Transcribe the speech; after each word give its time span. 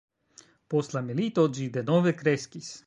Post 0.75 0.95
la 0.97 1.05
milito 1.11 1.47
ĝi 1.59 1.69
denove 1.79 2.17
kreskis. 2.25 2.77